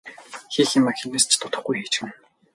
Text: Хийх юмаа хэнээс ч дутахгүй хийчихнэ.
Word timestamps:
Хийх 0.53 0.69
юмаа 0.79 0.93
хэнээс 0.99 1.25
ч 1.29 1.33
дутахгүй 1.39 1.75
хийчихнэ. 1.77 2.11